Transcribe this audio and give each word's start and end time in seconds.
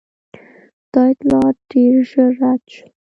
دا 0.93 1.01
اطلاعات 1.11 1.57
ډېر 1.71 1.93
ژر 2.09 2.29
رد 2.41 2.61
شول. 2.73 2.89